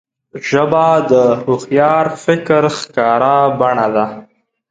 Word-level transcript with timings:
ژبه 0.47 0.87
د 1.11 1.13
هوښیار 1.41 2.05
فکر 2.23 2.63
ښکاره 2.79 3.35
بڼه 3.59 3.87
ده 3.95 4.05